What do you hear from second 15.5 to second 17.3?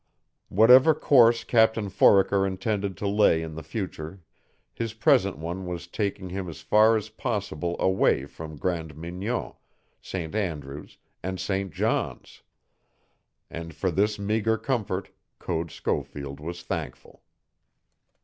Schofield was thankful.